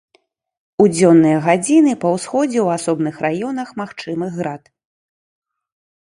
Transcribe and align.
У 0.83 0.85
дзённыя 0.93 1.41
гадзіны 1.47 1.91
па 2.05 2.13
ўсходзе 2.15 2.57
ў 2.63 2.67
асобных 2.79 3.15
раёнах 3.25 3.69
магчымы 3.81 4.25
град. 4.39 4.63